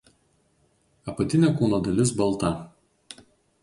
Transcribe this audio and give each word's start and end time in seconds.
Apatinė 1.13 1.53
kūno 1.61 1.83
dalis 1.91 2.17
balta. 2.25 2.55